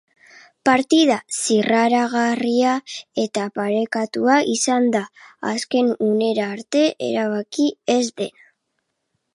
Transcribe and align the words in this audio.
Partida 0.67 1.17
zirraragarria 1.41 2.71
eta 3.25 3.43
parekatua 3.59 4.39
izan 4.55 4.89
da, 4.97 5.03
azken 5.53 5.95
unera 6.09 6.51
arte 6.57 6.85
erabaki 7.11 7.71
ez 8.01 8.05
dena. 8.09 8.47